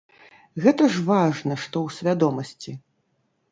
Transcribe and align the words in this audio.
Гэта 0.63 0.87
ж 0.95 1.03
важна, 1.09 1.53
што 1.65 1.77
ў 1.83 1.89
свядомасці. 1.99 2.71